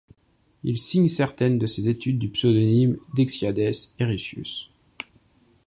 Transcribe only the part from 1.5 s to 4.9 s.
de ces études du pseudonyme Dexiades Ericius.